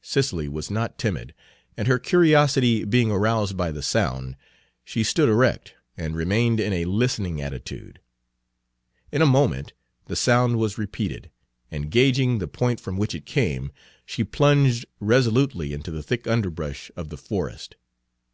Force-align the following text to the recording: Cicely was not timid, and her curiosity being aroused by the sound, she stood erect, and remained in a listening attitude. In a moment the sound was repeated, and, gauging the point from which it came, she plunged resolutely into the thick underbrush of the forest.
Cicely 0.00 0.48
was 0.48 0.70
not 0.70 0.96
timid, 0.96 1.34
and 1.76 1.86
her 1.86 1.98
curiosity 1.98 2.82
being 2.84 3.10
aroused 3.10 3.58
by 3.58 3.70
the 3.70 3.82
sound, 3.82 4.34
she 4.86 5.02
stood 5.04 5.28
erect, 5.28 5.74
and 5.98 6.16
remained 6.16 6.60
in 6.60 6.72
a 6.72 6.86
listening 6.86 7.42
attitude. 7.42 8.00
In 9.12 9.20
a 9.20 9.26
moment 9.26 9.74
the 10.06 10.16
sound 10.16 10.56
was 10.58 10.78
repeated, 10.78 11.30
and, 11.70 11.90
gauging 11.90 12.38
the 12.38 12.48
point 12.48 12.80
from 12.80 12.96
which 12.96 13.14
it 13.14 13.26
came, 13.26 13.70
she 14.06 14.24
plunged 14.24 14.86
resolutely 14.98 15.74
into 15.74 15.90
the 15.90 16.02
thick 16.02 16.26
underbrush 16.26 16.90
of 16.96 17.10
the 17.10 17.18
forest. 17.18 17.76